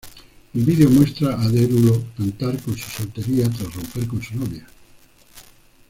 [0.55, 4.65] El video muestra a Derulo cantar con su soltería tras romper con su novia.